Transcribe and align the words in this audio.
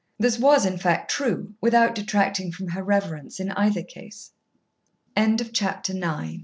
This 0.17 0.39
was, 0.39 0.65
in 0.65 0.79
fact, 0.79 1.11
true 1.11 1.53
without 1.61 1.93
detracting 1.93 2.51
from 2.51 2.69
her 2.69 2.81
reverence 2.81 3.39
in 3.39 3.51
either 3.51 3.83
case. 3.83 4.31
Chapter 5.15 5.93
Ten 5.93 6.01
Th 6.01 6.39